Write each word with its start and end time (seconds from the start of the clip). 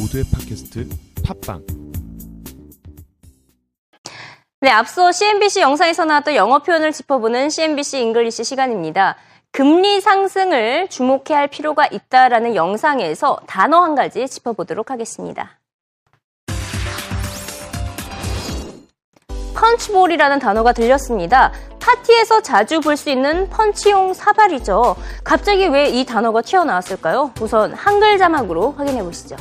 모두의 0.00 0.24
팟캐스트 0.32 0.88
팟빵 1.24 1.62
네, 4.62 4.70
앞서 4.70 5.10
CNBC 5.12 5.60
영상에서 5.60 6.04
나왔던 6.04 6.34
영어 6.34 6.60
표현을 6.60 6.92
짚어보는 6.92 7.48
CNBC 7.50 8.00
English 8.00 8.44
시간입니다. 8.44 9.16
금리 9.52 10.00
상승을 10.00 10.88
주목해야 10.88 11.38
할 11.38 11.48
필요가 11.48 11.86
있다라는 11.86 12.54
영상에서 12.54 13.40
단어 13.46 13.80
한 13.80 13.94
가지 13.94 14.28
짚어보도록 14.28 14.90
하겠습니다. 14.90 15.58
punch 19.54 19.80
bowl이라는 19.80 20.38
단어가 20.38 20.72
들렸습니다. 20.72 21.52
파티에서 21.80 22.42
자주 22.42 22.80
볼 22.80 22.96
수 22.96 23.10
있는 23.10 23.48
펀치용 23.50 24.14
사발이죠. 24.14 24.96
갑자기 25.24 25.66
왜 25.66 25.88
이 25.90 26.04
단어가 26.04 26.40
튀어나왔을까요? 26.42 27.32
우선 27.40 27.72
한글 27.74 28.18
자막으로 28.18 28.72
확인해 28.72 29.02
보시죠. 29.02 29.36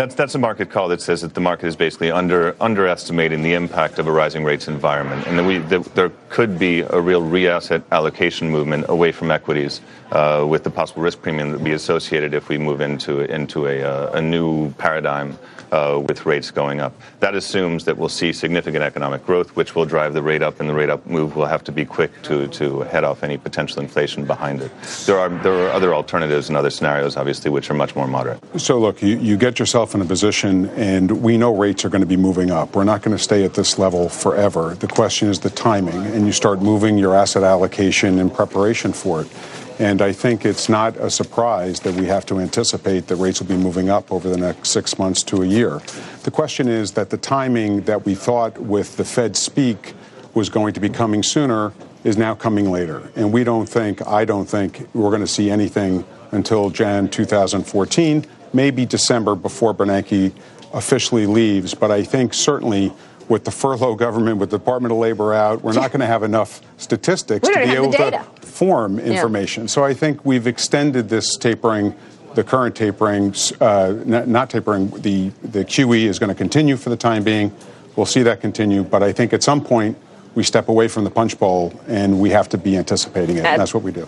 That's, 0.00 0.14
that's 0.14 0.34
a 0.34 0.38
market 0.38 0.70
call 0.70 0.88
that 0.88 1.02
says 1.02 1.20
that 1.20 1.34
the 1.34 1.42
market 1.42 1.66
is 1.66 1.76
basically 1.76 2.10
under, 2.10 2.56
underestimating 2.58 3.42
the 3.42 3.52
impact 3.52 3.98
of 3.98 4.06
a 4.06 4.10
rising 4.10 4.44
rates 4.44 4.66
environment, 4.66 5.26
and 5.26 5.38
that 5.38 5.44
we, 5.44 5.58
that 5.58 5.94
there 5.94 6.10
could 6.30 6.58
be 6.58 6.80
a 6.80 6.98
real 6.98 7.20
re-asset 7.20 7.82
allocation 7.92 8.48
movement 8.48 8.86
away 8.88 9.12
from 9.12 9.30
equities 9.30 9.82
uh, 10.12 10.46
with 10.48 10.64
the 10.64 10.70
possible 10.70 11.02
risk 11.02 11.20
premium 11.20 11.50
that 11.50 11.58
would 11.58 11.64
be 11.66 11.72
associated 11.72 12.32
if 12.32 12.48
we 12.48 12.56
move 12.56 12.80
into, 12.80 13.20
into 13.30 13.66
a, 13.66 13.82
uh, 13.82 14.12
a 14.12 14.22
new 14.22 14.70
paradigm 14.78 15.38
uh, 15.72 16.02
with 16.08 16.26
rates 16.26 16.50
going 16.50 16.80
up. 16.80 16.92
That 17.20 17.34
assumes 17.34 17.84
that 17.84 17.96
we'll 17.96 18.08
see 18.08 18.32
significant 18.32 18.82
economic 18.82 19.24
growth, 19.24 19.54
which 19.56 19.74
will 19.74 19.84
drive 19.84 20.14
the 20.14 20.22
rate 20.22 20.42
up, 20.42 20.60
and 20.60 20.68
the 20.68 20.74
rate 20.74 20.90
up 20.90 21.06
move 21.06 21.36
will 21.36 21.46
have 21.46 21.62
to 21.64 21.72
be 21.72 21.84
quick 21.84 22.22
to, 22.22 22.48
to 22.48 22.80
head 22.80 23.04
off 23.04 23.22
any 23.22 23.38
potential 23.38 23.80
inflation 23.80 24.24
behind 24.24 24.62
it. 24.62 24.72
There 25.06 25.18
are, 25.18 25.28
there 25.28 25.52
are 25.52 25.70
other 25.70 25.94
alternatives 25.94 26.48
and 26.48 26.56
other 26.56 26.70
scenarios, 26.70 27.16
obviously, 27.16 27.50
which 27.50 27.70
are 27.70 27.74
much 27.74 27.94
more 27.94 28.08
moderate. 28.08 28.40
So, 28.60 28.78
look, 28.78 29.02
you, 29.02 29.16
you 29.18 29.36
get 29.36 29.58
yourself 29.58 29.89
in 29.94 30.00
a 30.00 30.04
position, 30.04 30.68
and 30.70 31.22
we 31.22 31.36
know 31.36 31.54
rates 31.54 31.84
are 31.84 31.88
going 31.88 32.02
to 32.02 32.06
be 32.06 32.16
moving 32.16 32.50
up. 32.50 32.74
We're 32.74 32.84
not 32.84 33.02
going 33.02 33.16
to 33.16 33.22
stay 33.22 33.44
at 33.44 33.54
this 33.54 33.78
level 33.78 34.08
forever. 34.08 34.74
The 34.74 34.86
question 34.86 35.28
is 35.28 35.40
the 35.40 35.50
timing, 35.50 36.06
and 36.06 36.26
you 36.26 36.32
start 36.32 36.60
moving 36.60 36.98
your 36.98 37.14
asset 37.14 37.42
allocation 37.42 38.18
in 38.18 38.30
preparation 38.30 38.92
for 38.92 39.22
it. 39.22 39.28
And 39.78 40.02
I 40.02 40.12
think 40.12 40.44
it's 40.44 40.68
not 40.68 40.96
a 40.98 41.08
surprise 41.08 41.80
that 41.80 41.94
we 41.94 42.04
have 42.04 42.26
to 42.26 42.38
anticipate 42.38 43.06
that 43.06 43.16
rates 43.16 43.40
will 43.40 43.48
be 43.48 43.56
moving 43.56 43.88
up 43.88 44.12
over 44.12 44.28
the 44.28 44.36
next 44.36 44.68
six 44.68 44.98
months 44.98 45.22
to 45.22 45.42
a 45.42 45.46
year. 45.46 45.80
The 46.24 46.30
question 46.30 46.68
is 46.68 46.92
that 46.92 47.08
the 47.08 47.16
timing 47.16 47.82
that 47.82 48.04
we 48.04 48.14
thought 48.14 48.58
with 48.58 48.98
the 48.98 49.04
Fed 49.04 49.36
speak 49.36 49.94
was 50.34 50.50
going 50.50 50.74
to 50.74 50.80
be 50.80 50.90
coming 50.90 51.22
sooner 51.22 51.72
is 52.04 52.16
now 52.16 52.34
coming 52.34 52.70
later. 52.70 53.10
And 53.16 53.32
we 53.32 53.42
don't 53.42 53.66
think, 53.66 54.06
I 54.06 54.26
don't 54.26 54.46
think, 54.46 54.86
we're 54.92 55.10
going 55.10 55.22
to 55.22 55.26
see 55.26 55.50
anything 55.50 56.04
until 56.30 56.70
Jan 56.70 57.08
2014, 57.08 58.26
maybe 58.52 58.86
December 58.86 59.34
before 59.34 59.74
Bernanke 59.74 60.32
officially 60.72 61.26
leaves. 61.26 61.74
But 61.74 61.90
I 61.90 62.02
think 62.02 62.34
certainly 62.34 62.92
with 63.28 63.44
the 63.44 63.50
furlough 63.50 63.94
government, 63.94 64.38
with 64.38 64.50
the 64.50 64.58
Department 64.58 64.92
of 64.92 64.98
Labor 64.98 65.32
out, 65.32 65.62
we're 65.62 65.72
not 65.72 65.90
going 65.92 66.00
to 66.00 66.06
have 66.06 66.22
enough 66.22 66.60
statistics 66.78 67.48
to 67.48 67.54
be 67.54 67.70
able 67.70 67.92
to 67.92 68.22
form 68.42 68.98
information. 68.98 69.68
So 69.68 69.84
I 69.84 69.94
think 69.94 70.24
we've 70.24 70.46
extended 70.46 71.08
this 71.08 71.36
tapering. 71.36 71.94
The 72.34 72.44
current 72.44 72.76
tapering, 72.76 73.34
uh, 73.60 73.94
not, 74.04 74.28
not 74.28 74.50
tapering, 74.50 74.90
the, 74.90 75.30
the 75.42 75.64
QE 75.64 76.04
is 76.04 76.20
going 76.20 76.28
to 76.28 76.34
continue 76.34 76.76
for 76.76 76.88
the 76.88 76.96
time 76.96 77.24
being. 77.24 77.52
We'll 77.96 78.06
see 78.06 78.22
that 78.22 78.40
continue. 78.40 78.84
But 78.84 79.02
I 79.02 79.10
think 79.10 79.32
at 79.32 79.42
some 79.42 79.64
point 79.64 79.98
we 80.36 80.44
step 80.44 80.68
away 80.68 80.86
from 80.86 81.02
the 81.02 81.10
punch 81.10 81.38
bowl 81.40 81.74
and 81.88 82.20
we 82.20 82.30
have 82.30 82.48
to 82.50 82.58
be 82.58 82.76
anticipating 82.76 83.36
it. 83.36 83.44
And 83.44 83.60
that's 83.60 83.74
what 83.74 83.82
we 83.82 83.90
do. 83.90 84.06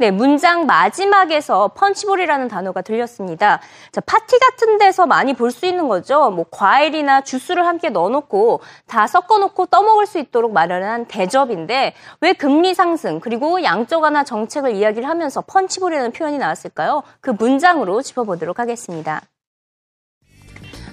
네, 0.00 0.10
문장 0.10 0.64
마지막에서 0.64 1.68
펀치볼이라는 1.74 2.48
단어가 2.48 2.80
들렸습니다. 2.80 3.60
자, 3.92 4.00
파티 4.00 4.38
같은 4.38 4.78
데서 4.78 5.04
많이 5.04 5.34
볼 5.34 5.50
수 5.50 5.66
있는 5.66 5.88
거죠. 5.88 6.30
뭐 6.30 6.46
과일이나 6.50 7.20
주스를 7.20 7.66
함께 7.66 7.90
넣어놓고 7.90 8.60
다 8.86 9.06
섞어놓고 9.06 9.66
떠먹을 9.66 10.06
수 10.06 10.18
있도록 10.18 10.54
마련한 10.54 11.04
대접인데 11.04 11.92
왜 12.22 12.32
금리 12.32 12.72
상승 12.72 13.20
그리고 13.20 13.62
양적 13.62 14.02
완화 14.02 14.24
정책을 14.24 14.74
이야기를 14.74 15.06
하면서 15.06 15.42
펀치볼이라는 15.42 16.12
표현이 16.12 16.38
나왔을까요? 16.38 17.02
그 17.20 17.32
문장으로 17.38 18.00
짚어보도록 18.00 18.58
하겠습니다. 18.58 19.20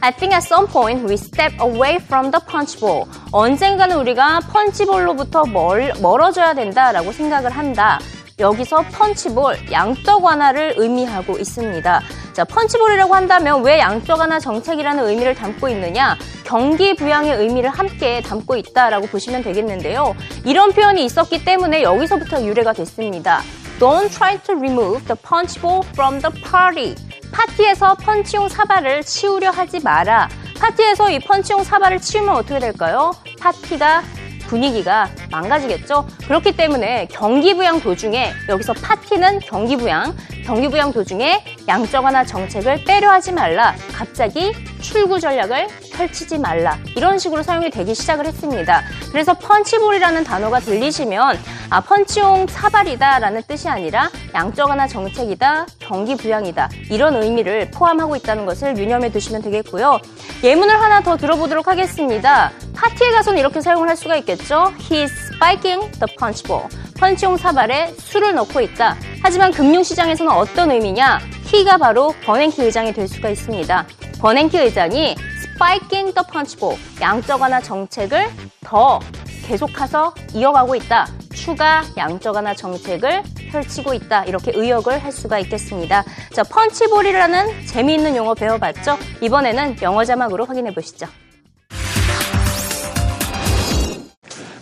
I 0.00 0.10
think 0.10 0.34
at 0.34 0.44
some 0.44 0.66
point 0.66 1.06
we 1.06 1.14
step 1.14 1.54
away 1.62 1.96
from 1.96 2.32
the 2.32 2.44
punch 2.44 2.80
bowl. 2.80 3.04
언젠가는 3.30 3.96
우리가 3.98 4.40
펀치볼로부터 4.52 5.44
멀, 5.46 5.92
멀어져야 6.02 6.54
된다라고 6.54 7.12
생각을 7.12 7.50
한다. 7.50 8.00
여기서 8.38 8.82
펀치볼, 8.92 9.72
양적 9.72 10.22
완화를 10.22 10.74
의미하고 10.76 11.38
있습니다. 11.38 12.02
자, 12.34 12.44
펀치볼이라고 12.44 13.14
한다면 13.14 13.64
왜 13.64 13.78
양적 13.78 14.18
완화 14.18 14.38
정책이라는 14.38 15.06
의미를 15.06 15.34
담고 15.34 15.70
있느냐? 15.70 16.18
경기 16.44 16.94
부양의 16.94 17.34
의미를 17.34 17.70
함께 17.70 18.20
담고 18.20 18.56
있다라고 18.56 19.06
보시면 19.06 19.42
되겠는데요. 19.42 20.14
이런 20.44 20.72
표현이 20.72 21.02
있었기 21.06 21.46
때문에 21.46 21.82
여기서부터 21.82 22.44
유래가 22.44 22.74
됐습니다. 22.74 23.40
Don't 23.80 24.10
try 24.10 24.38
to 24.42 24.54
remove 24.54 25.06
the 25.06 25.16
punch 25.26 25.58
bowl 25.62 25.82
from 25.92 26.20
the 26.20 26.42
party. 26.42 26.94
파티에서 27.32 27.94
펀치용 27.94 28.50
사발을 28.50 29.02
치우려 29.02 29.48
하지 29.50 29.80
마라. 29.80 30.28
파티에서 30.60 31.10
이 31.10 31.20
펀치용 31.20 31.64
사발을 31.64 32.00
치우면 32.00 32.36
어떻게 32.36 32.58
될까요? 32.58 33.12
파티가 33.40 34.02
분위기가 34.46 35.08
망가지겠죠. 35.30 36.06
그렇기 36.26 36.56
때문에 36.56 37.06
경기부양 37.10 37.80
도중에 37.80 38.32
여기서 38.48 38.72
파티는 38.74 39.40
경기부양, 39.40 40.16
경기부양 40.44 40.92
도중에 40.92 41.44
양적 41.68 42.04
완화 42.04 42.24
정책을 42.24 42.84
빼려 42.84 43.10
하지 43.10 43.32
말라. 43.32 43.74
갑자기 43.92 44.52
출구 44.80 45.18
전략을 45.18 45.66
펼치지 45.92 46.38
말라. 46.38 46.78
이런 46.94 47.18
식으로 47.18 47.42
사용이 47.42 47.70
되기 47.70 47.94
시작을 47.94 48.26
했습니다. 48.26 48.82
그래서 49.10 49.34
펀치볼이라는 49.34 50.24
단어가 50.24 50.60
들리시면 50.60 51.38
아 51.70 51.80
펀치용 51.80 52.46
사발이다라는 52.46 53.42
뜻이 53.48 53.68
아니라 53.68 54.10
양적 54.34 54.68
완화 54.68 54.86
정책이다, 54.86 55.66
경기 55.80 56.16
부양이다 56.16 56.68
이런 56.90 57.16
의미를 57.20 57.70
포함하고 57.72 58.14
있다는 58.16 58.46
것을 58.46 58.76
유념해 58.76 59.10
두시면 59.10 59.42
되겠고요. 59.42 59.98
예문을 60.44 60.80
하나 60.80 61.00
더 61.00 61.16
들어보도록 61.16 61.66
하겠습니다. 61.66 62.52
파티에 62.76 63.10
가서는 63.10 63.38
이렇게 63.40 63.60
사용을 63.60 63.88
할 63.88 63.96
수가 63.96 64.16
있겠죠. 64.18 64.72
He's 64.78 65.10
spiking 65.34 65.90
the 65.92 66.16
punch 66.18 66.44
bowl. 66.44 66.68
펀치용 66.98 67.36
사발에 67.36 67.94
술을 67.98 68.34
넣고 68.34 68.60
있다. 68.60 68.96
하지만 69.22 69.50
금융시장에서는 69.50 70.30
어떤 70.30 70.70
의미냐? 70.70 71.20
he가 71.52 71.78
바로 71.78 72.14
버냉키 72.24 72.62
의장이 72.62 72.92
될 72.92 73.08
수가 73.08 73.30
있습니다. 73.30 73.86
버냉키 74.20 74.58
의장이 74.58 75.16
spiking 75.54 76.14
the 76.14 76.26
punch 76.30 76.58
bowl. 76.58 76.78
양적 77.00 77.40
완화 77.40 77.60
정책을 77.60 78.28
더 78.62 79.00
계속해서 79.46 80.14
이어가고 80.34 80.74
있다. 80.74 81.06
추가 81.34 81.82
양적 81.96 82.34
완화 82.34 82.54
정책을 82.54 83.22
펼치고 83.50 83.94
있다. 83.94 84.24
이렇게 84.24 84.52
의역을 84.54 85.02
할 85.02 85.12
수가 85.12 85.38
있겠습니다. 85.40 86.04
자, 86.32 86.42
펀치볼이라는 86.42 87.66
재미있는 87.66 88.16
용어 88.16 88.34
배워봤죠? 88.34 88.98
이번에는 89.20 89.76
영어 89.82 90.04
자막으로 90.04 90.44
확인해 90.46 90.74
보시죠. 90.74 91.06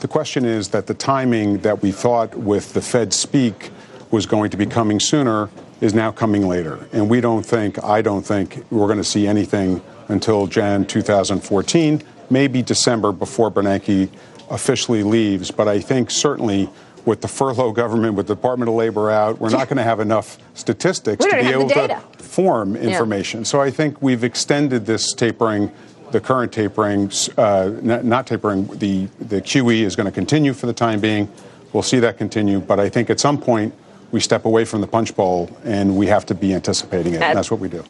The 0.00 0.08
question 0.08 0.46
is 0.46 0.68
that 0.68 0.86
the 0.86 0.94
timing 0.94 1.58
that 1.58 1.82
we 1.82 1.92
thought 1.92 2.34
with 2.34 2.72
the 2.72 2.80
Fed 2.80 3.12
speak 3.12 3.70
was 4.10 4.24
going 4.24 4.50
to 4.50 4.56
be 4.56 4.64
coming 4.64 4.98
sooner 4.98 5.50
is 5.82 5.92
now 5.92 6.10
coming 6.10 6.48
later. 6.48 6.88
And 6.92 7.10
we 7.10 7.20
don't 7.20 7.44
think, 7.44 7.82
I 7.84 8.00
don't 8.00 8.24
think, 8.24 8.64
we're 8.70 8.86
going 8.86 8.98
to 8.98 9.04
see 9.04 9.26
anything 9.26 9.82
until 10.08 10.46
Jan 10.46 10.86
2014, 10.86 12.02
maybe 12.30 12.62
December 12.62 13.12
before 13.12 13.50
Bernanke 13.50 14.08
officially 14.50 15.02
leaves. 15.02 15.50
But 15.50 15.68
I 15.68 15.80
think 15.80 16.10
certainly 16.10 16.70
with 17.04 17.20
the 17.20 17.28
furlough 17.28 17.72
government, 17.72 18.14
with 18.14 18.26
the 18.26 18.34
Department 18.34 18.68
of 18.68 18.74
Labor 18.76 19.10
out, 19.10 19.38
we're 19.38 19.50
not 19.50 19.68
going 19.68 19.76
to 19.76 19.82
have 19.82 20.00
enough 20.00 20.38
statistics 20.54 21.24
to 21.24 21.30
be 21.30 21.48
able 21.48 21.68
to 21.68 22.00
form 22.18 22.74
information. 22.74 23.44
So 23.44 23.60
I 23.60 23.70
think 23.70 24.00
we've 24.00 24.24
extended 24.24 24.86
this 24.86 25.12
tapering. 25.12 25.70
The 26.10 26.20
current 26.20 26.52
tapering, 26.52 27.10
uh, 27.36 27.72
not, 27.82 28.26
tapering, 28.26 28.66
the, 28.78 29.06
the 29.20 29.40
QE 29.40 29.82
is 29.82 29.94
going 29.96 30.06
to 30.06 30.12
continue 30.12 30.52
for 30.52 30.66
the 30.66 30.72
time 30.72 31.00
being. 31.00 31.30
We'll 31.72 31.82
see 31.82 32.00
that 32.00 32.18
continue. 32.18 32.60
But 32.60 32.80
I 32.80 32.88
think 32.88 33.10
at 33.10 33.20
some 33.20 33.38
point 33.38 33.74
we 34.10 34.20
step 34.20 34.44
away 34.44 34.64
from 34.64 34.80
the 34.80 34.86
punch 34.86 35.14
bowl 35.14 35.56
and 35.64 35.96
we 35.96 36.06
have 36.06 36.26
to 36.26 36.34
be 36.34 36.52
anticipating 36.52 37.14
it. 37.14 37.22
And 37.22 37.36
that's 37.36 37.50
what 37.50 37.60
we 37.60 37.68
do. 37.68 37.84